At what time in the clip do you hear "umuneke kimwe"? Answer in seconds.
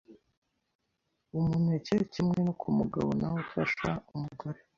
1.37-2.37